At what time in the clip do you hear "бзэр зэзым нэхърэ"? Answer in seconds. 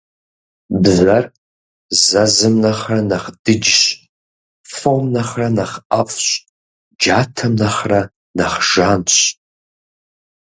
0.81-2.99